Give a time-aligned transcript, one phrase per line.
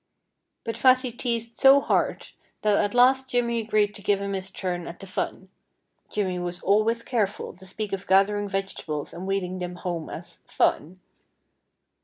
[0.63, 2.31] But Fatty teased so hard
[2.63, 5.49] that at last Jimmy agreed to give him his turn at the fun
[6.09, 11.01] (Jimmy was always careful to speak of gathering vegetables and wheeling them home as "fun").